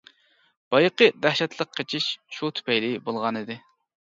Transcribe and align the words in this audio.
بايىقى 0.75 1.07
دەھشەتلىك 1.25 1.75
قېچىش 1.81 2.09
شۇ 2.39 2.51
تۈپەيلى 2.57 2.91
بولغانىدى. 3.11 3.61